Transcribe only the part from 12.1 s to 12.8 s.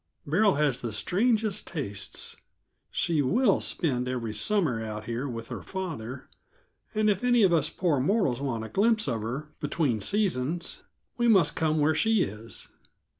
is.